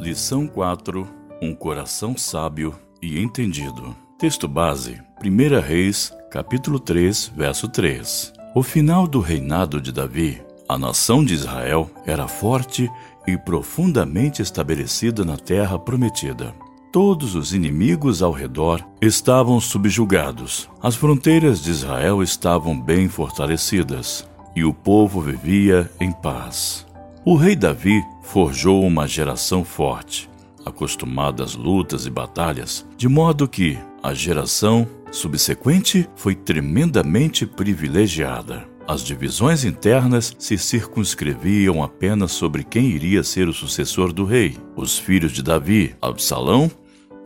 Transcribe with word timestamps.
Lição 0.00 0.46
4 0.46 1.06
Um 1.42 1.54
coração 1.54 2.16
sábio 2.16 2.74
e 3.02 3.20
entendido. 3.20 3.94
Texto 4.18 4.48
base: 4.48 4.98
1 5.22 5.60
Reis, 5.60 6.10
capítulo 6.30 6.80
3, 6.80 7.30
verso 7.36 7.68
3. 7.68 8.32
O 8.54 8.62
final 8.62 9.06
do 9.06 9.20
reinado 9.20 9.78
de 9.78 9.92
Davi, 9.92 10.40
a 10.66 10.78
nação 10.78 11.22
de 11.22 11.34
Israel 11.34 11.90
era 12.06 12.26
forte 12.26 12.90
e 13.26 13.36
profundamente 13.36 14.40
estabelecida 14.40 15.22
na 15.22 15.36
terra 15.36 15.78
prometida. 15.78 16.54
Todos 16.90 17.34
os 17.34 17.52
inimigos 17.52 18.22
ao 18.22 18.32
redor 18.32 18.82
estavam 19.02 19.60
subjugados. 19.60 20.66
As 20.82 20.96
fronteiras 20.96 21.62
de 21.62 21.70
Israel 21.70 22.22
estavam 22.22 22.80
bem 22.80 23.06
fortalecidas 23.06 24.26
e 24.56 24.64
o 24.64 24.72
povo 24.72 25.20
vivia 25.20 25.90
em 26.00 26.10
paz. 26.10 26.86
O 27.22 27.34
rei 27.34 27.54
Davi 27.54 28.02
forjou 28.22 28.82
uma 28.82 29.06
geração 29.06 29.62
forte, 29.62 30.30
acostumada 30.64 31.44
às 31.44 31.54
lutas 31.54 32.06
e 32.06 32.10
batalhas, 32.10 32.86
de 32.96 33.08
modo 33.10 33.46
que 33.46 33.78
a 34.02 34.14
geração 34.14 34.88
subsequente 35.12 36.08
foi 36.16 36.34
tremendamente 36.34 37.44
privilegiada. 37.44 38.66
As 38.88 39.04
divisões 39.04 39.64
internas 39.64 40.34
se 40.38 40.56
circunscreviam 40.56 41.82
apenas 41.82 42.32
sobre 42.32 42.64
quem 42.64 42.86
iria 42.86 43.22
ser 43.22 43.48
o 43.48 43.52
sucessor 43.52 44.14
do 44.14 44.24
rei. 44.24 44.56
Os 44.74 44.98
filhos 44.98 45.32
de 45.32 45.42
Davi, 45.42 45.94
Absalão, 46.00 46.70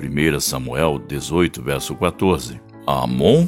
1 0.01 0.41
Samuel 0.41 0.99
18, 0.99 1.63
verso 1.63 1.95
14, 1.95 2.61
Amon, 2.85 3.47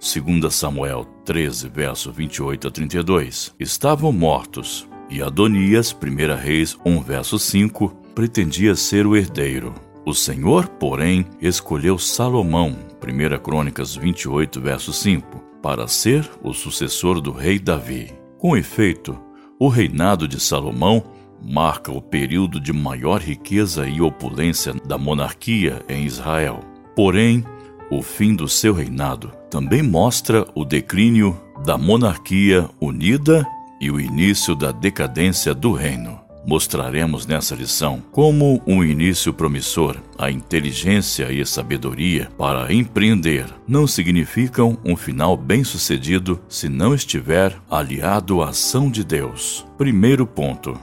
2 0.00 0.54
Samuel 0.54 1.04
13, 1.26 1.68
verso 1.68 2.10
28 2.10 2.68
a 2.68 2.70
32, 2.70 3.54
estavam 3.60 4.10
mortos, 4.10 4.88
e 5.12 5.22
Adonias, 5.22 5.94
1 5.94 6.34
Reis 6.42 6.76
1, 6.86 7.02
verso 7.02 7.38
5, 7.38 7.88
pretendia 8.14 8.74
ser 8.74 9.06
o 9.06 9.14
herdeiro. 9.14 9.74
O 10.06 10.14
Senhor, 10.14 10.66
porém, 10.66 11.26
escolheu 11.38 11.98
Salomão, 11.98 12.78
1 13.02 13.38
Crônicas 13.42 13.94
28, 13.94 14.58
verso 14.58 14.90
5, 14.90 15.38
para 15.62 15.86
ser 15.86 16.28
o 16.42 16.54
sucessor 16.54 17.20
do 17.20 17.30
rei 17.30 17.58
Davi. 17.58 18.10
Com 18.38 18.56
efeito, 18.56 19.18
o 19.58 19.68
reinado 19.68 20.26
de 20.26 20.40
Salomão 20.40 21.04
marca 21.42 21.92
o 21.92 22.00
período 22.00 22.58
de 22.58 22.72
maior 22.72 23.20
riqueza 23.20 23.86
e 23.86 24.00
opulência 24.00 24.72
da 24.86 24.96
monarquia 24.96 25.82
em 25.90 26.06
Israel. 26.06 26.60
Porém, 26.96 27.44
o 27.90 28.00
fim 28.00 28.34
do 28.34 28.48
seu 28.48 28.72
reinado 28.72 29.30
também 29.50 29.82
mostra 29.82 30.46
o 30.54 30.64
declínio 30.64 31.38
da 31.66 31.76
monarquia 31.76 32.68
unida 32.80 33.46
e 33.82 33.90
o 33.90 33.98
início 33.98 34.54
da 34.54 34.70
decadência 34.70 35.52
do 35.52 35.72
reino. 35.72 36.20
Mostraremos 36.46 37.26
nessa 37.26 37.56
lição 37.56 38.00
como 38.12 38.62
um 38.64 38.82
início 38.82 39.34
promissor, 39.34 39.96
a 40.16 40.30
inteligência 40.30 41.32
e 41.32 41.40
a 41.40 41.46
sabedoria 41.46 42.28
para 42.38 42.72
empreender 42.72 43.46
não 43.66 43.86
significam 43.86 44.78
um 44.84 44.94
final 44.94 45.36
bem-sucedido 45.36 46.40
se 46.48 46.68
não 46.68 46.94
estiver 46.94 47.56
aliado 47.68 48.40
à 48.40 48.50
ação 48.50 48.88
de 48.88 49.02
Deus. 49.02 49.66
Primeiro 49.76 50.26
ponto: 50.26 50.78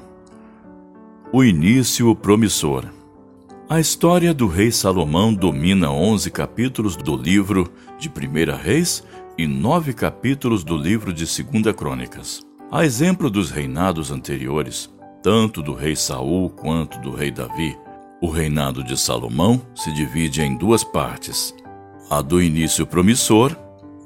o 1.31 1.41
início 1.41 2.13
promissor. 2.13 2.83
A 3.69 3.79
história 3.79 4.33
do 4.33 4.47
rei 4.47 4.71
Salomão 4.71 5.33
domina 5.33 5.89
11 5.89 6.31
capítulos 6.31 6.97
do 6.97 7.15
livro 7.15 7.71
de 7.97 8.09
1 8.09 8.57
Reis 8.61 9.03
e 9.37 9.47
9 9.47 9.93
capítulos 9.93 10.65
do 10.65 10.75
livro 10.75 11.13
de 11.13 11.23
2 11.25 11.75
Crônicas. 11.75 12.48
A 12.71 12.85
exemplo 12.85 13.31
dos 13.31 13.49
reinados 13.49 14.11
anteriores, 14.11 14.91
tanto 15.23 15.59
do 15.59 15.73
rei 15.73 15.95
Saul 15.95 16.51
quanto 16.51 16.99
do 16.99 17.09
rei 17.09 17.31
Davi. 17.31 17.75
O 18.21 18.29
reinado 18.29 18.83
de 18.83 18.95
Salomão 18.95 19.59
se 19.73 19.91
divide 19.91 20.43
em 20.43 20.55
duas 20.55 20.83
partes: 20.83 21.51
a 22.11 22.21
do 22.21 22.39
início 22.39 22.85
promissor 22.85 23.57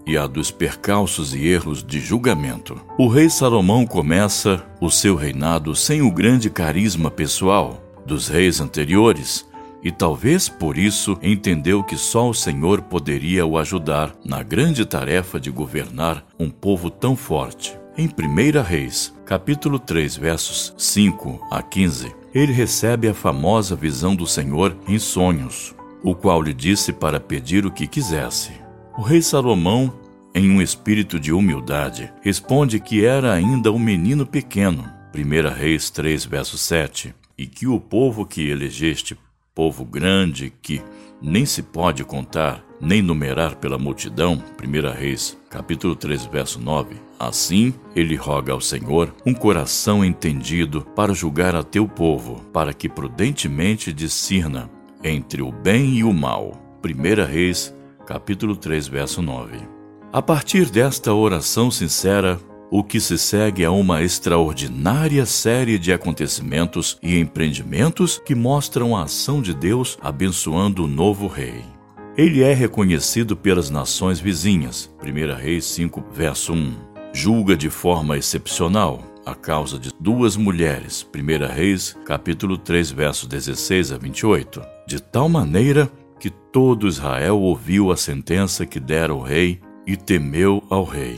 e 0.07 0.17
a 0.17 0.27
dos 0.27 0.49
percalços 0.49 1.35
e 1.35 1.45
erros 1.45 1.83
de 1.83 1.99
julgamento. 1.99 2.79
O 2.97 3.09
rei 3.09 3.29
Salomão 3.29 3.85
começa 3.85 4.63
o 4.79 4.89
seu 4.89 5.17
reinado 5.17 5.75
sem 5.75 6.01
o 6.01 6.09
grande 6.09 6.49
carisma 6.49 7.11
pessoal 7.11 7.83
dos 8.05 8.29
reis 8.29 8.61
anteriores 8.61 9.45
e 9.83 9.91
talvez 9.91 10.47
por 10.47 10.77
isso 10.77 11.17
entendeu 11.21 11.83
que 11.83 11.97
só 11.97 12.29
o 12.29 12.33
Senhor 12.33 12.81
poderia 12.83 13.45
o 13.45 13.57
ajudar 13.57 14.15
na 14.23 14.41
grande 14.41 14.85
tarefa 14.85 15.37
de 15.37 15.51
governar 15.51 16.25
um 16.39 16.49
povo 16.49 16.89
tão 16.89 17.13
forte. 17.13 17.82
Em 17.95 18.07
1 18.07 18.63
Reis, 18.63 19.13
capítulo 19.23 19.77
3, 19.77 20.17
versos 20.17 20.73
5 20.79 21.39
a 21.51 21.61
15, 21.61 22.11
ele 22.33 22.51
recebe 22.51 23.07
a 23.07 23.13
famosa 23.13 23.75
visão 23.75 24.15
do 24.15 24.25
Senhor 24.25 24.75
em 24.87 24.97
sonhos, 24.97 25.75
o 26.01 26.15
qual 26.15 26.41
lhe 26.41 26.55
disse 26.55 26.91
para 26.91 27.19
pedir 27.19 27.67
o 27.67 27.71
que 27.71 27.85
quisesse. 27.85 28.51
O 28.97 29.03
rei 29.03 29.21
Salomão, 29.21 29.93
em 30.33 30.49
um 30.49 30.59
espírito 30.59 31.19
de 31.19 31.31
humildade, 31.31 32.11
responde 32.23 32.79
que 32.79 33.05
era 33.05 33.31
ainda 33.31 33.71
um 33.71 33.77
menino 33.77 34.25
pequeno, 34.25 34.89
1 35.13 35.53
Reis 35.53 35.91
3, 35.91 36.25
verso 36.25 36.57
7, 36.57 37.13
e 37.37 37.45
que 37.45 37.67
o 37.67 37.79
povo 37.79 38.25
que 38.25 38.49
elegeste, 38.49 39.15
povo 39.53 39.85
grande 39.85 40.51
que 40.63 40.81
nem 41.21 41.45
se 41.45 41.61
pode 41.61 42.03
contar, 42.03 42.65
nem 42.83 43.01
numerar 43.01 43.55
pela 43.55 43.77
multidão, 43.77 44.43
1 44.61 44.99
Reis, 44.99 45.37
capítulo 45.49 45.95
3, 45.95 46.25
verso 46.25 46.59
9. 46.59 46.95
Assim, 47.17 47.73
ele 47.95 48.15
roga 48.15 48.51
ao 48.51 48.59
Senhor 48.59 49.15
um 49.25 49.33
coração 49.33 50.03
entendido 50.03 50.81
para 50.93 51.13
julgar 51.13 51.55
a 51.55 51.63
teu 51.63 51.87
povo, 51.87 52.43
para 52.51 52.73
que 52.73 52.89
prudentemente 52.89 53.93
discirna 53.93 54.69
entre 55.01 55.41
o 55.41 55.51
bem 55.51 55.99
e 55.99 56.03
o 56.03 56.13
mal. 56.13 56.61
1 56.83 57.25
Reis, 57.25 57.73
capítulo 58.05 58.57
3, 58.57 58.87
verso 58.89 59.21
9. 59.21 59.57
A 60.11 60.21
partir 60.21 60.69
desta 60.69 61.13
oração 61.13 61.71
sincera, 61.71 62.37
o 62.69 62.83
que 62.83 62.99
se 62.99 63.17
segue 63.17 63.63
é 63.63 63.69
uma 63.69 64.03
extraordinária 64.03 65.25
série 65.25 65.79
de 65.79 65.93
acontecimentos 65.93 66.97
e 67.01 67.17
empreendimentos 67.17 68.19
que 68.25 68.35
mostram 68.35 68.97
a 68.97 69.03
ação 69.03 69.41
de 69.41 69.53
Deus 69.53 69.97
abençoando 70.01 70.83
o 70.83 70.87
novo 70.87 71.27
rei. 71.27 71.63
Ele 72.15 72.43
é 72.43 72.53
reconhecido 72.53 73.35
pelas 73.35 73.71
nações 73.71 74.19
vizinhas. 74.19 74.93
1 75.01 75.35
Reis 75.35 75.65
5, 75.65 76.05
verso 76.13 76.53
1. 76.53 76.75
Julga 77.11 77.57
de 77.57 77.71
forma 77.71 78.15
excepcional 78.15 79.03
a 79.25 79.33
causa 79.33 79.79
de 79.79 79.89
duas 79.99 80.37
mulheres. 80.37 81.03
1 81.11 81.51
Reis, 81.51 81.97
capítulo 82.05 82.55
3, 82.55 82.91
verso 82.91 83.27
16 83.27 83.93
a 83.93 83.97
28. 83.97 84.61
De 84.85 85.01
tal 85.01 85.27
maneira 85.27 85.89
que 86.19 86.29
todo 86.29 86.87
Israel 86.87 87.39
ouviu 87.39 87.91
a 87.91 87.97
sentença 87.97 88.63
que 88.63 88.79
dera 88.79 89.11
o 89.11 89.21
rei 89.21 89.59
e 89.87 89.97
temeu 89.97 90.63
ao 90.69 90.83
rei, 90.83 91.17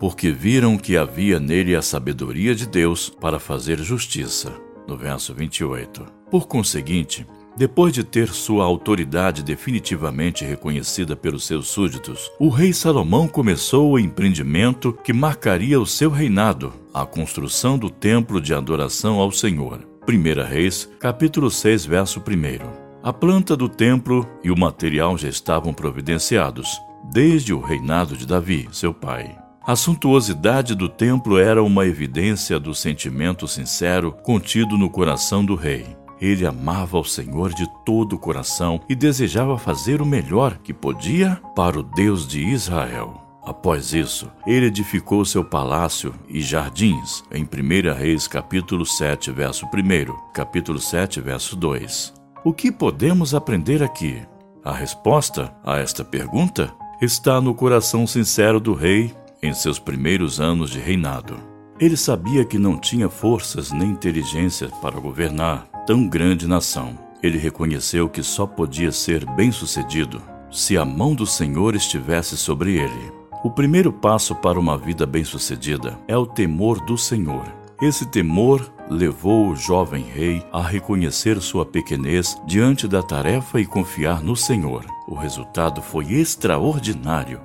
porque 0.00 0.32
viram 0.32 0.76
que 0.76 0.96
havia 0.96 1.38
nele 1.38 1.76
a 1.76 1.80
sabedoria 1.80 2.52
de 2.52 2.66
Deus 2.66 3.08
para 3.08 3.38
fazer 3.38 3.78
justiça. 3.78 4.52
No 4.88 4.96
verso 4.96 5.32
28. 5.32 6.04
Por 6.28 6.48
conseguinte, 6.48 7.24
depois 7.56 7.92
de 7.92 8.04
ter 8.04 8.28
sua 8.28 8.64
autoridade 8.64 9.42
definitivamente 9.42 10.44
reconhecida 10.44 11.16
pelos 11.16 11.46
seus 11.46 11.68
súditos, 11.68 12.30
o 12.38 12.48
rei 12.48 12.72
Salomão 12.72 13.26
começou 13.26 13.92
o 13.92 13.98
empreendimento 13.98 14.92
que 14.92 15.12
marcaria 15.12 15.80
o 15.80 15.86
seu 15.86 16.10
reinado, 16.10 16.72
a 16.92 17.06
construção 17.06 17.78
do 17.78 17.88
templo 17.88 18.40
de 18.40 18.52
adoração 18.52 19.18
ao 19.18 19.32
Senhor. 19.32 19.80
1 20.06 20.48
Reis, 20.48 20.88
capítulo 21.00 21.50
6, 21.50 21.86
verso 21.86 22.20
1. 22.20 22.86
A 23.02 23.12
planta 23.12 23.56
do 23.56 23.68
templo 23.68 24.28
e 24.44 24.50
o 24.50 24.58
material 24.58 25.16
já 25.16 25.28
estavam 25.28 25.72
providenciados, 25.72 26.80
desde 27.12 27.54
o 27.54 27.60
reinado 27.60 28.16
de 28.16 28.26
Davi, 28.26 28.68
seu 28.70 28.92
pai. 28.92 29.36
A 29.66 29.74
suntuosidade 29.74 30.74
do 30.74 30.88
templo 30.88 31.38
era 31.38 31.62
uma 31.62 31.86
evidência 31.86 32.60
do 32.60 32.72
sentimento 32.74 33.48
sincero 33.48 34.12
contido 34.12 34.78
no 34.78 34.88
coração 34.88 35.44
do 35.44 35.56
rei. 35.56 35.84
Ele 36.20 36.46
amava 36.46 36.98
o 36.98 37.04
Senhor 37.04 37.52
de 37.52 37.66
todo 37.84 38.14
o 38.14 38.18
coração 38.18 38.80
e 38.88 38.94
desejava 38.94 39.58
fazer 39.58 40.00
o 40.00 40.06
melhor 40.06 40.58
que 40.58 40.72
podia 40.72 41.40
para 41.54 41.78
o 41.78 41.82
Deus 41.82 42.26
de 42.26 42.42
Israel. 42.42 43.22
Após 43.46 43.92
isso, 43.94 44.28
ele 44.44 44.66
edificou 44.66 45.24
seu 45.24 45.44
palácio 45.44 46.12
e 46.28 46.40
jardins, 46.40 47.22
em 47.30 47.44
1 47.44 47.94
Reis 47.96 48.26
capítulo 48.26 48.84
7, 48.84 49.30
verso 49.30 49.66
1, 49.66 50.32
capítulo 50.32 50.80
7, 50.80 51.20
verso 51.20 51.54
2. 51.54 52.12
O 52.44 52.52
que 52.52 52.72
podemos 52.72 53.34
aprender 53.34 53.84
aqui? 53.84 54.20
A 54.64 54.72
resposta 54.72 55.54
a 55.64 55.78
esta 55.78 56.04
pergunta 56.04 56.74
está 57.00 57.40
no 57.40 57.54
coração 57.54 58.04
sincero 58.04 58.58
do 58.58 58.74
rei 58.74 59.14
em 59.40 59.54
seus 59.54 59.78
primeiros 59.78 60.40
anos 60.40 60.70
de 60.70 60.80
reinado. 60.80 61.36
Ele 61.78 61.96
sabia 61.96 62.44
que 62.44 62.58
não 62.58 62.76
tinha 62.76 63.08
forças 63.08 63.70
nem 63.70 63.90
inteligência 63.90 64.68
para 64.82 64.98
governar, 64.98 65.68
tão 65.86 66.06
grande 66.06 66.48
nação. 66.48 66.98
Ele 67.22 67.38
reconheceu 67.38 68.08
que 68.08 68.22
só 68.22 68.46
podia 68.46 68.90
ser 68.90 69.24
bem-sucedido 69.24 70.20
se 70.50 70.76
a 70.76 70.84
mão 70.84 71.14
do 71.14 71.26
Senhor 71.26 71.74
estivesse 71.74 72.36
sobre 72.36 72.76
ele. 72.76 73.12
O 73.44 73.50
primeiro 73.50 73.92
passo 73.92 74.34
para 74.34 74.58
uma 74.58 74.76
vida 74.76 75.06
bem-sucedida 75.06 75.98
é 76.08 76.16
o 76.16 76.26
temor 76.26 76.84
do 76.84 76.98
Senhor. 76.98 77.44
Esse 77.80 78.06
temor 78.06 78.72
levou 78.90 79.48
o 79.48 79.56
jovem 79.56 80.02
rei 80.02 80.42
a 80.52 80.62
reconhecer 80.62 81.40
sua 81.40 81.64
pequenez 81.64 82.36
diante 82.46 82.88
da 82.88 83.02
tarefa 83.02 83.60
e 83.60 83.66
confiar 83.66 84.22
no 84.22 84.34
Senhor. 84.34 84.84
O 85.06 85.14
resultado 85.14 85.82
foi 85.82 86.12
extraordinário. 86.12 87.40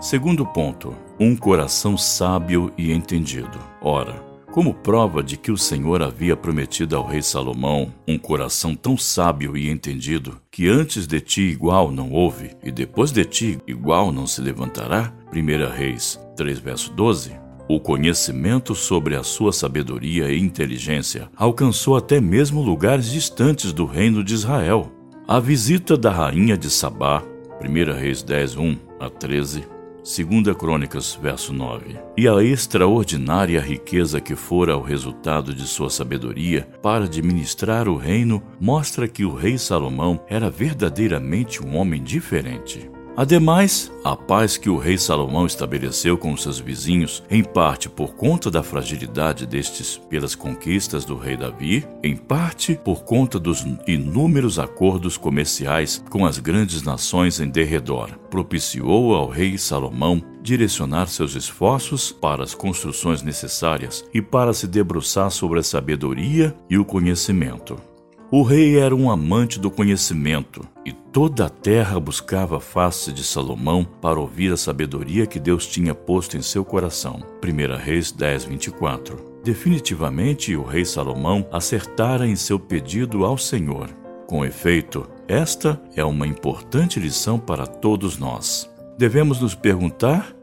Segundo 0.00 0.44
ponto, 0.44 0.94
um 1.18 1.34
coração 1.34 1.96
sábio 1.96 2.70
e 2.76 2.92
entendido. 2.92 3.58
Ora, 3.80 4.22
como 4.56 4.72
prova 4.72 5.22
de 5.22 5.36
que 5.36 5.52
o 5.52 5.58
Senhor 5.58 6.02
havia 6.02 6.34
prometido 6.34 6.96
ao 6.96 7.06
rei 7.06 7.20
Salomão 7.20 7.92
um 8.08 8.16
coração 8.16 8.74
tão 8.74 8.96
sábio 8.96 9.54
e 9.54 9.68
entendido, 9.68 10.40
que 10.50 10.66
antes 10.66 11.06
de 11.06 11.20
ti 11.20 11.42
igual 11.42 11.92
não 11.92 12.10
houve, 12.10 12.56
e 12.64 12.72
depois 12.72 13.12
de 13.12 13.22
ti 13.26 13.58
igual 13.66 14.10
não 14.10 14.26
se 14.26 14.40
levantará, 14.40 15.12
1 15.30 15.76
Reis 15.76 16.18
3, 16.38 16.58
verso 16.58 16.90
12, 16.94 17.32
o 17.68 17.78
conhecimento 17.78 18.74
sobre 18.74 19.14
a 19.14 19.22
sua 19.22 19.52
sabedoria 19.52 20.32
e 20.32 20.40
inteligência 20.40 21.28
alcançou 21.36 21.94
até 21.94 22.18
mesmo 22.18 22.62
lugares 22.62 23.10
distantes 23.10 23.74
do 23.74 23.84
reino 23.84 24.24
de 24.24 24.32
Israel. 24.32 24.90
A 25.28 25.38
visita 25.38 25.98
da 25.98 26.10
rainha 26.10 26.56
de 26.56 26.70
Sabá, 26.70 27.22
1 27.60 27.92
Reis 27.92 28.22
10, 28.22 28.56
1 28.56 28.76
a 29.00 29.10
13, 29.10 29.75
2 30.06 30.56
Crônicas, 30.56 31.18
verso 31.20 31.52
9. 31.52 31.98
E 32.16 32.28
a 32.28 32.40
extraordinária 32.40 33.60
riqueza 33.60 34.20
que 34.20 34.36
fora 34.36 34.76
o 34.76 34.80
resultado 34.80 35.52
de 35.52 35.66
sua 35.66 35.90
sabedoria 35.90 36.68
para 36.80 37.06
administrar 37.06 37.88
o 37.88 37.96
reino 37.96 38.40
mostra 38.60 39.08
que 39.08 39.24
o 39.24 39.34
rei 39.34 39.58
Salomão 39.58 40.24
era 40.28 40.48
verdadeiramente 40.48 41.60
um 41.60 41.76
homem 41.76 42.00
diferente. 42.04 42.88
Ademais, 43.16 43.90
a 44.04 44.14
paz 44.14 44.58
que 44.58 44.68
o 44.68 44.76
rei 44.76 44.98
Salomão 44.98 45.46
estabeleceu 45.46 46.18
com 46.18 46.36
seus 46.36 46.58
vizinhos, 46.58 47.22
em 47.30 47.42
parte 47.42 47.88
por 47.88 48.14
conta 48.14 48.50
da 48.50 48.62
fragilidade 48.62 49.46
destes 49.46 49.96
pelas 49.96 50.34
conquistas 50.34 51.06
do 51.06 51.16
rei 51.16 51.34
Davi, 51.34 51.88
em 52.02 52.14
parte 52.14 52.78
por 52.84 53.04
conta 53.04 53.38
dos 53.38 53.64
inúmeros 53.86 54.58
acordos 54.58 55.16
comerciais 55.16 56.04
com 56.10 56.26
as 56.26 56.38
grandes 56.38 56.82
nações 56.82 57.40
em 57.40 57.48
derredor, 57.48 58.10
propiciou 58.30 59.14
ao 59.14 59.30
rei 59.30 59.56
Salomão 59.56 60.22
direcionar 60.42 61.06
seus 61.06 61.34
esforços 61.34 62.12
para 62.12 62.44
as 62.44 62.54
construções 62.54 63.22
necessárias 63.22 64.04
e 64.12 64.20
para 64.20 64.52
se 64.52 64.66
debruçar 64.66 65.30
sobre 65.30 65.60
a 65.60 65.62
sabedoria 65.62 66.54
e 66.68 66.76
o 66.76 66.84
conhecimento. 66.84 67.80
O 68.28 68.42
rei 68.42 68.76
era 68.76 68.94
um 68.94 69.08
amante 69.08 69.60
do 69.60 69.70
conhecimento 69.70 70.66
e 70.84 70.90
toda 70.90 71.46
a 71.46 71.48
terra 71.48 72.00
buscava 72.00 72.56
a 72.56 72.60
face 72.60 73.12
de 73.12 73.22
Salomão 73.22 73.84
para 73.84 74.18
ouvir 74.18 74.52
a 74.52 74.56
sabedoria 74.56 75.26
que 75.26 75.38
Deus 75.38 75.64
tinha 75.64 75.94
posto 75.94 76.36
em 76.36 76.42
seu 76.42 76.64
coração. 76.64 77.22
1 77.40 77.76
Reis 77.76 78.10
10, 78.10 78.46
24. 78.46 79.16
Definitivamente 79.44 80.56
o 80.56 80.64
rei 80.64 80.84
Salomão 80.84 81.46
acertara 81.52 82.26
em 82.26 82.34
seu 82.34 82.58
pedido 82.58 83.24
ao 83.24 83.38
Senhor. 83.38 83.90
Com 84.26 84.44
efeito, 84.44 85.08
esta 85.28 85.80
é 85.94 86.04
uma 86.04 86.26
importante 86.26 86.98
lição 86.98 87.38
para 87.38 87.64
todos 87.64 88.18
nós. 88.18 88.68
Devemos 88.98 89.40
nos 89.40 89.54
perguntar 89.54 90.34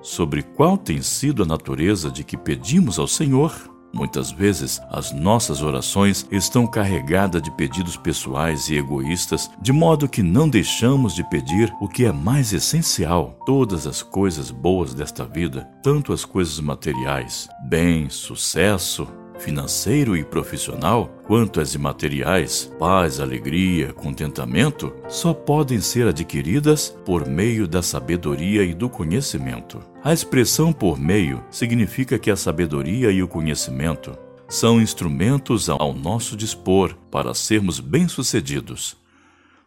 sobre 0.00 0.42
qual 0.42 0.78
tem 0.78 1.02
sido 1.02 1.42
a 1.42 1.46
natureza 1.46 2.10
de 2.10 2.24
que 2.24 2.38
pedimos 2.38 2.98
ao 2.98 3.06
Senhor 3.06 3.75
Muitas 3.96 4.30
vezes, 4.30 4.78
as 4.90 5.10
nossas 5.10 5.62
orações 5.62 6.26
estão 6.30 6.66
carregadas 6.66 7.40
de 7.40 7.50
pedidos 7.50 7.96
pessoais 7.96 8.68
e 8.68 8.76
egoístas, 8.76 9.50
de 9.58 9.72
modo 9.72 10.06
que 10.06 10.22
não 10.22 10.50
deixamos 10.50 11.14
de 11.14 11.24
pedir 11.30 11.74
o 11.80 11.88
que 11.88 12.04
é 12.04 12.12
mais 12.12 12.52
essencial: 12.52 13.38
todas 13.46 13.86
as 13.86 14.02
coisas 14.02 14.50
boas 14.50 14.92
desta 14.92 15.24
vida, 15.24 15.66
tanto 15.82 16.12
as 16.12 16.26
coisas 16.26 16.60
materiais, 16.60 17.48
bem, 17.70 18.10
sucesso, 18.10 19.08
financeiro 19.38 20.16
e 20.16 20.24
profissional, 20.24 21.08
quanto 21.26 21.60
as 21.60 21.74
imateriais, 21.74 22.72
paz, 22.78 23.20
alegria, 23.20 23.92
contentamento, 23.92 24.92
só 25.08 25.32
podem 25.34 25.80
ser 25.80 26.06
adquiridas 26.06 26.88
por 27.04 27.26
meio 27.26 27.66
da 27.66 27.82
sabedoria 27.82 28.64
e 28.64 28.74
do 28.74 28.88
conhecimento. 28.88 29.80
A 30.02 30.12
expressão 30.12 30.72
por 30.72 30.98
meio 30.98 31.42
significa 31.50 32.18
que 32.18 32.30
a 32.30 32.36
sabedoria 32.36 33.10
e 33.10 33.22
o 33.22 33.28
conhecimento 33.28 34.16
são 34.48 34.80
instrumentos 34.80 35.68
ao 35.68 35.92
nosso 35.92 36.36
dispor 36.36 36.94
para 37.10 37.34
sermos 37.34 37.80
bem-sucedidos. 37.80 38.96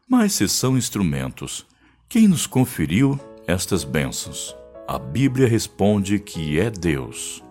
Mas 0.08 0.34
se 0.34 0.48
são 0.48 0.78
instrumentos, 0.78 1.66
quem 2.08 2.28
nos 2.28 2.48
conferiu 2.48 3.20
estas 3.46 3.84
bênçãos? 3.84 4.56
A 4.88 4.98
Bíblia 4.98 5.48
responde 5.48 6.18
que 6.18 6.60
é 6.60 6.70
Deus. 6.72 7.44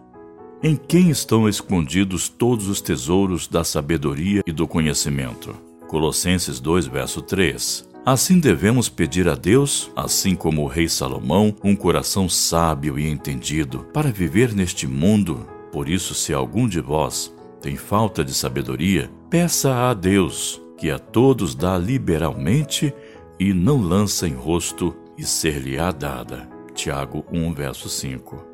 Em 0.61 0.75
quem 0.75 1.09
estão 1.09 1.49
escondidos 1.49 2.29
todos 2.29 2.67
os 2.67 2.81
tesouros 2.81 3.47
da 3.47 3.63
sabedoria 3.63 4.43
e 4.45 4.51
do 4.51 4.67
conhecimento? 4.67 5.55
Colossenses 5.87 6.59
2, 6.59 6.89
verso 6.89 7.23
3. 7.23 7.89
Assim 8.05 8.41
devemos 8.41 8.89
pedir 8.89 9.29
a 9.29 9.37
Deus, 9.37 9.89
assim 9.95 10.35
como 10.35 10.63
o 10.63 10.67
rei 10.67 10.89
Salomão, 10.89 11.55
um 11.63 11.77
coração 11.77 12.29
sábio 12.29 12.99
e 12.99 13.09
entendido 13.09 13.87
para 13.95 14.11
viver 14.11 14.53
neste 14.53 14.85
mundo. 14.85 15.47
Por 15.71 15.89
isso, 15.89 16.13
se 16.13 16.35
algum 16.35 16.67
de 16.67 16.81
vós 16.81 17.33
tem 17.63 17.77
falta 17.77 18.25
de 18.25 18.35
sabedoria, 18.35 19.09
peça 19.31 19.89
a 19.89 19.95
Deus, 19.95 20.61
que 20.77 20.91
a 20.91 20.99
todos 20.99 21.55
dá 21.55 21.79
liberalmente 21.79 22.93
e 23.39 23.53
não 23.53 23.81
lança 23.81 24.27
em 24.27 24.35
rosto 24.35 24.93
e 25.17 25.23
ser-lhe-á 25.23 25.93
dada. 25.93 26.49
Tiago 26.75 27.25
1, 27.31 27.55
verso 27.55 27.89
5. 27.89 28.45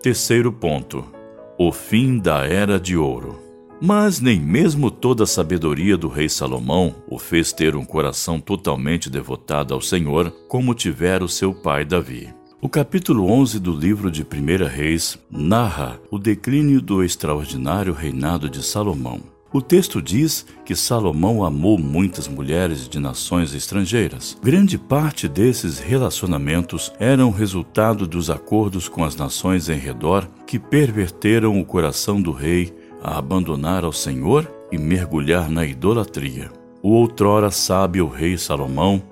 Terceiro 0.00 0.50
ponto 0.50 1.15
o 1.58 1.72
fim 1.72 2.18
da 2.18 2.44
Era 2.44 2.78
de 2.78 2.96
Ouro. 2.96 3.40
Mas 3.80 4.20
nem 4.20 4.38
mesmo 4.38 4.90
toda 4.90 5.24
a 5.24 5.26
sabedoria 5.26 5.96
do 5.96 6.08
rei 6.08 6.28
Salomão 6.28 6.94
o 7.08 7.18
fez 7.18 7.52
ter 7.52 7.74
um 7.76 7.84
coração 7.84 8.40
totalmente 8.40 9.08
devotado 9.08 9.72
ao 9.72 9.80
Senhor, 9.80 10.30
como 10.48 10.74
tivera 10.74 11.24
o 11.24 11.28
seu 11.28 11.54
pai 11.54 11.84
Davi. 11.84 12.28
O 12.60 12.68
capítulo 12.68 13.30
11 13.30 13.60
do 13.60 13.72
livro 13.72 14.10
de 14.10 14.22
1 14.22 14.66
Reis 14.66 15.18
narra 15.30 16.00
o 16.10 16.18
declínio 16.18 16.80
do 16.80 17.02
extraordinário 17.02 17.92
reinado 17.92 18.48
de 18.48 18.62
Salomão. 18.62 19.35
O 19.56 19.62
texto 19.62 20.02
diz 20.02 20.44
que 20.66 20.76
Salomão 20.76 21.42
amou 21.42 21.78
muitas 21.78 22.28
mulheres 22.28 22.86
de 22.86 22.98
nações 22.98 23.54
estrangeiras. 23.54 24.36
Grande 24.44 24.76
parte 24.76 25.26
desses 25.26 25.78
relacionamentos 25.78 26.92
eram 27.00 27.30
resultado 27.30 28.06
dos 28.06 28.28
acordos 28.28 28.86
com 28.86 29.02
as 29.02 29.16
nações 29.16 29.70
em 29.70 29.78
redor 29.78 30.28
que 30.46 30.58
perverteram 30.58 31.58
o 31.58 31.64
coração 31.64 32.20
do 32.20 32.32
rei 32.32 32.70
a 33.02 33.16
abandonar 33.16 33.82
ao 33.82 33.94
Senhor 33.94 34.46
e 34.70 34.76
mergulhar 34.76 35.50
na 35.50 35.64
idolatria. 35.64 36.50
O 36.82 36.90
outrora 36.90 37.50
sábio 37.50 38.08
rei 38.08 38.36
Salomão, 38.36 39.02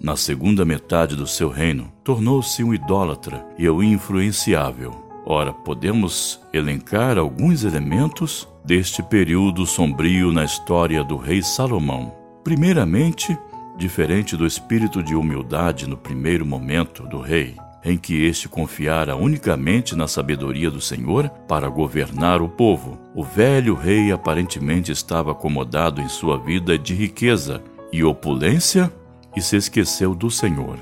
na 0.00 0.14
segunda 0.14 0.64
metade 0.64 1.16
do 1.16 1.26
seu 1.26 1.48
reino, 1.48 1.92
tornou-se 2.04 2.62
um 2.62 2.72
idólatra 2.72 3.44
e 3.58 3.68
o 3.68 3.82
influenciável 3.82 5.08
Ora, 5.30 5.52
podemos 5.52 6.40
elencar 6.54 7.18
alguns 7.18 7.62
elementos 7.62 8.48
deste 8.68 9.02
período 9.02 9.64
sombrio 9.64 10.30
na 10.30 10.44
história 10.44 11.02
do 11.02 11.16
rei 11.16 11.40
Salomão. 11.40 12.14
Primeiramente, 12.44 13.34
diferente 13.78 14.36
do 14.36 14.46
espírito 14.46 15.02
de 15.02 15.14
humildade 15.14 15.88
no 15.88 15.96
primeiro 15.96 16.44
momento 16.44 17.04
do 17.04 17.18
rei, 17.18 17.56
em 17.82 17.96
que 17.96 18.26
este 18.26 18.46
confiara 18.46 19.16
unicamente 19.16 19.96
na 19.96 20.06
sabedoria 20.06 20.70
do 20.70 20.82
Senhor 20.82 21.30
para 21.48 21.70
governar 21.70 22.42
o 22.42 22.48
povo, 22.50 22.98
o 23.14 23.24
velho 23.24 23.74
rei 23.74 24.12
aparentemente 24.12 24.92
estava 24.92 25.32
acomodado 25.32 26.02
em 26.02 26.08
sua 26.10 26.36
vida 26.36 26.76
de 26.76 26.92
riqueza 26.92 27.64
e 27.90 28.04
opulência 28.04 28.92
e 29.34 29.40
se 29.40 29.56
esqueceu 29.56 30.14
do 30.14 30.30
Senhor. 30.30 30.78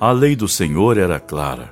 A 0.00 0.10
lei 0.10 0.34
do 0.34 0.48
Senhor 0.48 0.96
era 0.96 1.20
clara 1.20 1.70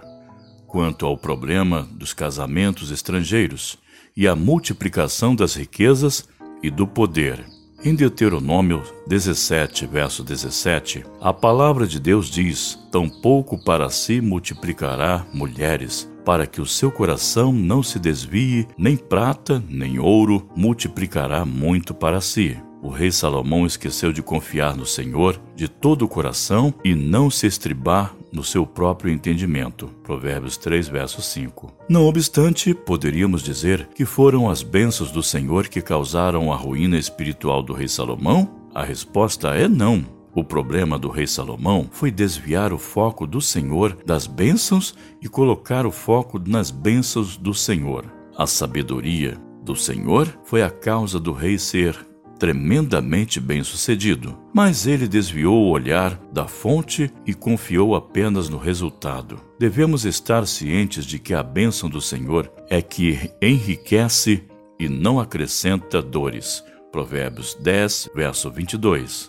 quanto 0.67 1.07
ao 1.07 1.17
problema 1.17 1.89
dos 1.91 2.13
casamentos 2.13 2.91
estrangeiros 2.91 3.79
e 4.21 4.29
a 4.29 4.37
multiplicação 4.37 5.35
das 5.35 5.55
riquezas 5.55 6.29
e 6.63 6.71
do 6.71 6.87
poder. 6.87 7.43
Em 7.83 7.95
Deuteronômio 7.95 8.83
17, 9.07 9.87
verso 9.87 10.23
17, 10.23 11.07
a 11.19 11.33
palavra 11.33 11.87
de 11.87 11.99
Deus 11.99 12.29
diz: 12.29 12.79
Tampouco 12.93 13.57
para 13.65 13.89
si 13.89 14.21
multiplicará 14.21 15.25
mulheres, 15.33 16.07
para 16.23 16.47
que 16.47 16.61
o 16.61 16.67
seu 16.67 16.93
coração 16.93 17.51
não 17.51 17.83
se 17.83 17.99
desvie, 17.99 18.69
nem 18.77 18.95
prata, 18.95 19.65
nem 19.67 19.99
ouro 19.99 20.47
multiplicará 20.55 21.47
muito 21.47 21.95
para 21.95 22.21
si. 22.21 22.59
O 22.83 22.91
rei 22.91 23.11
Salomão 23.11 23.65
esqueceu 23.65 24.13
de 24.13 24.21
confiar 24.21 24.77
no 24.77 24.85
Senhor 24.85 25.41
de 25.57 25.67
todo 25.67 26.03
o 26.03 26.09
coração 26.09 26.75
e 26.85 26.95
não 26.95 27.31
se 27.31 27.47
estribar 27.47 28.15
no 28.33 28.45
seu 28.45 28.67
próprio 28.67 29.13
entendimento. 29.13 29.89
Provérbios 30.03 30.57
3, 30.57 30.89
verso 30.89 31.23
5. 31.23 31.73
Não 31.89 32.07
obstante, 32.07 32.75
poderíamos 32.75 33.43
dizer 33.43 33.89
que 33.95 34.05
foram 34.05 34.49
as 34.49 34.63
bênçãos 34.63 35.11
do 35.11 35.23
Senhor 35.23 35.69
que 35.69 35.83
causaram 35.83 36.53
a 36.53 36.57
ruína 36.57 36.99
espiritual 36.99 37.63
do 37.63 37.73
rei 37.73 37.89
Salomão? 37.89 38.49
A 38.75 38.85
resposta 38.85 39.55
é 39.55 39.69
não. 39.69 40.05
O 40.33 40.45
problema 40.45 40.97
do 40.97 41.09
rei 41.09 41.27
Salomão 41.27 41.89
foi 41.91 42.11
desviar 42.11 42.73
o 42.73 42.79
foco 42.79 43.27
do 43.27 43.41
Senhor 43.41 43.97
das 44.07 44.29
bênçãos 44.29 44.95
e 45.21 45.29
colocar 45.29 45.85
o 45.85 45.91
foco 45.91 46.39
nas 46.39 46.71
bênçãos 46.71 47.37
do 47.37 47.53
Senhor. 47.53 48.05
A 48.37 48.47
sabedoria 48.47 49.37
do 49.63 49.75
Senhor 49.75 50.29
foi 50.45 50.63
a 50.63 50.71
causa 50.71 51.19
do 51.19 51.33
rei 51.33 51.59
ser 51.59 52.10
tremendamente 52.41 53.39
bem-sucedido, 53.39 54.37
mas 54.51 54.87
ele 54.87 55.07
desviou 55.07 55.63
o 55.63 55.69
olhar 55.69 56.19
da 56.33 56.49
fonte 56.49 57.13
e 57.27 57.35
confiou 57.35 57.95
apenas 57.95 58.49
no 58.49 58.57
resultado. 58.57 59.39
Devemos 59.59 60.07
estar 60.07 60.47
cientes 60.47 61.05
de 61.05 61.19
que 61.19 61.35
a 61.35 61.43
bênção 61.43 61.91
do 61.91 62.01
Senhor 62.01 62.51
é 62.71 62.81
que 62.81 63.31
enriquece 63.43 64.43
e 64.79 64.89
não 64.89 65.21
acrescenta 65.21 66.01
dores. 66.01 66.65
Provérbios 66.91 67.55
10, 67.61 68.09
verso 68.15 68.51
22. 68.51 69.29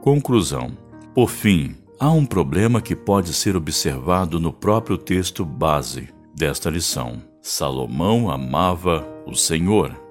Conclusão. 0.00 0.78
Por 1.12 1.28
fim, 1.28 1.74
há 1.98 2.10
um 2.12 2.24
problema 2.24 2.80
que 2.80 2.94
pode 2.94 3.32
ser 3.34 3.56
observado 3.56 4.38
no 4.38 4.52
próprio 4.52 4.96
texto 4.96 5.44
base 5.44 6.10
desta 6.32 6.70
lição. 6.70 7.20
Salomão 7.42 8.30
amava 8.30 9.04
o 9.26 9.34
Senhor 9.34 10.05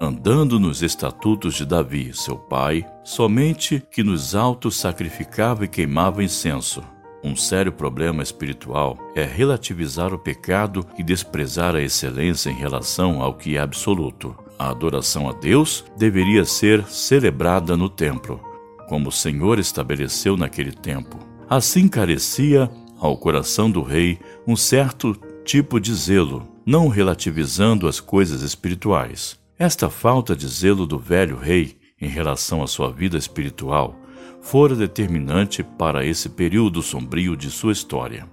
andando 0.00 0.58
nos 0.58 0.82
estatutos 0.82 1.54
de 1.54 1.66
Davi, 1.66 2.10
seu 2.14 2.36
pai, 2.36 2.86
somente 3.04 3.82
que 3.90 4.02
nos 4.02 4.34
altos 4.34 4.76
sacrificava 4.76 5.66
e 5.66 5.68
queimava 5.68 6.24
incenso. 6.24 6.82
Um 7.22 7.36
sério 7.36 7.70
problema 7.70 8.22
espiritual 8.22 8.96
é 9.14 9.24
relativizar 9.24 10.14
o 10.14 10.18
pecado 10.18 10.86
e 10.98 11.02
desprezar 11.02 11.76
a 11.76 11.82
excelência 11.82 12.48
em 12.48 12.54
relação 12.54 13.20
ao 13.20 13.34
que 13.34 13.58
é 13.58 13.60
absoluto. 13.60 14.34
A 14.58 14.70
adoração 14.70 15.28
a 15.28 15.32
Deus 15.34 15.84
deveria 15.98 16.46
ser 16.46 16.82
celebrada 16.86 17.76
no 17.76 17.90
templo, 17.90 18.40
como 18.88 19.10
o 19.10 19.12
Senhor 19.12 19.58
estabeleceu 19.58 20.34
naquele 20.34 20.72
tempo. 20.72 21.18
Assim 21.46 21.86
carecia 21.88 22.70
ao 22.98 23.18
coração 23.18 23.70
do 23.70 23.82
rei 23.82 24.18
um 24.46 24.56
certo 24.56 25.14
tipo 25.44 25.78
de 25.78 25.94
zelo, 25.94 26.48
não 26.64 26.88
relativizando 26.88 27.86
as 27.86 28.00
coisas 28.00 28.40
espirituais. 28.40 29.39
Esta 29.60 29.90
falta 29.90 30.34
de 30.34 30.48
zelo 30.48 30.86
do 30.86 30.98
velho 30.98 31.36
rei 31.36 31.76
em 32.00 32.08
relação 32.08 32.62
à 32.62 32.66
sua 32.66 32.90
vida 32.90 33.18
espiritual 33.18 33.94
fora 34.40 34.74
determinante 34.74 35.62
para 35.62 36.02
esse 36.02 36.30
período 36.30 36.80
sombrio 36.80 37.36
de 37.36 37.50
sua 37.50 37.70
história. 37.70 38.26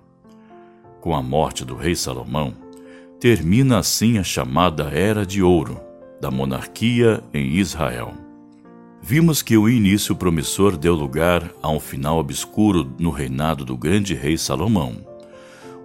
Com 1.02 1.14
a 1.14 1.22
morte 1.22 1.66
do 1.66 1.76
rei 1.76 1.98
Salomão, 1.98 2.54
termina 3.20 3.78
assim 3.78 4.18
a 4.18 4.24
chamada 4.24 4.86
Era 4.86 5.26
de 5.26 5.44
Ouro 5.44 5.82
da 6.22 6.32
monarquia 6.32 7.22
em 7.34 7.58
Israel. 7.58 8.14
Vimos 9.02 9.42
que 9.42 9.58
o 9.58 9.68
início 9.68 10.16
promissor 10.16 10.78
deu 10.78 10.96
lugar 10.96 11.52
a 11.62 11.70
um 11.70 11.80
final 11.82 12.20
obscuro 12.20 12.90
no 12.98 13.10
reinado 13.10 13.66
do 13.66 13.76
grande 13.76 14.14
rei 14.14 14.38
Salomão 14.38 15.06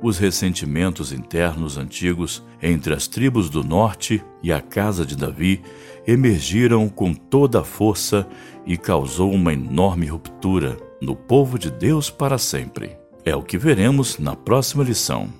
os 0.03 0.19
ressentimentos 0.19 1.13
internos 1.13 1.79
antigos 1.79 2.43
entre 2.61 2.93
as 2.93 3.07
tribos 3.07 3.49
do 3.49 3.63
norte 3.63 4.23
e 4.43 4.53
a 4.53 4.61
casa 4.61 5.07
de 5.07 5.17
Davi 5.17 5.63
emergiram 6.07 6.89
com 6.89 7.15
toda 7.15 7.61
a 7.61 7.65
força 7.65 8.27
e 8.67 8.77
causou 8.77 9.33
uma 9.33 9.53
enorme 9.53 10.07
ruptura 10.07 10.77
no 11.01 11.15
povo 11.15 11.59
de 11.59 11.71
Deus 11.71 12.11
para 12.11 12.37
sempre. 12.37 12.97
É 13.25 13.37
o 13.37 13.43
que 13.43 13.57
veremos 13.57 14.19
na 14.19 14.35
próxima 14.35 14.83
lição. 14.83 15.33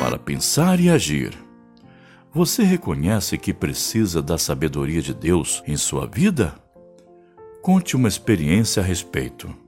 Para 0.00 0.18
pensar 0.18 0.80
e 0.80 0.90
agir. 0.90 1.32
Você 2.32 2.64
reconhece 2.64 3.38
que 3.38 3.54
precisa 3.54 4.20
da 4.20 4.36
sabedoria 4.36 5.00
de 5.00 5.14
Deus 5.14 5.62
em 5.66 5.76
sua 5.76 6.06
vida? 6.06 6.54
Conte 7.62 7.96
uma 7.96 8.08
experiência 8.08 8.82
a 8.82 8.84
respeito. 8.84 9.65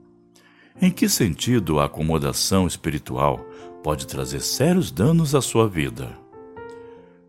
Em 0.81 0.89
que 0.89 1.09
sentido 1.09 1.77
a 1.79 1.85
acomodação 1.85 2.65
espiritual 2.65 3.45
pode 3.83 4.07
trazer 4.07 4.39
sérios 4.39 4.91
danos 4.91 5.35
à 5.35 5.41
sua 5.41 5.67
vida? 5.67 6.17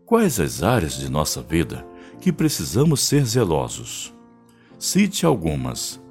Quais 0.05 0.39
as 0.39 0.63
áreas 0.63 0.93
de 0.93 1.11
nossa 1.11 1.41
vida 1.41 1.85
que 2.21 2.31
precisamos 2.31 3.01
ser 3.01 3.25
zelosos? 3.25 4.13
Cite 4.79 5.25
algumas. 5.25 6.01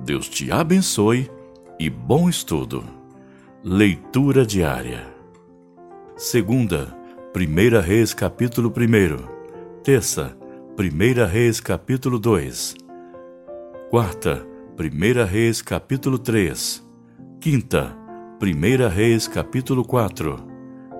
Deus 0.00 0.28
te 0.28 0.52
abençoe 0.52 1.28
e 1.76 1.90
bom 1.90 2.28
estudo. 2.28 2.84
Leitura 3.64 4.46
diária. 4.46 5.12
Segunda, 6.16 6.96
Primeira 7.32 7.80
Reis 7.80 8.14
capítulo 8.14 8.68
1. 8.68 9.82
Terça, 9.82 10.36
Primeira 10.76 11.26
Reis 11.26 11.58
capítulo 11.58 12.18
2. 12.18 12.76
Quarta, 13.90 14.46
Primeira 14.76 15.24
Reis 15.24 15.62
capítulo 15.62 16.18
3. 16.18 16.84
Quinta, 17.40 17.96
Primeira 18.38 18.90
Reis 18.90 19.26
capítulo 19.26 19.82
4. 19.82 20.36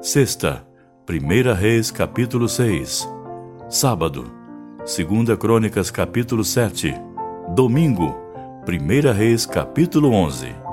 Sexta, 0.01 0.67
Primeira 1.05 1.53
Reis 1.53 1.91
capítulo 1.91 2.49
6. 2.49 3.07
Sábado, 3.69 4.33
Segunda 4.87 5.37
Crônicas 5.37 5.91
capítulo 5.91 6.43
7. 6.43 6.95
Domingo, 7.55 8.17
Primeira 8.65 9.13
Reis 9.13 9.45
capítulo 9.45 10.11
11. 10.11 10.66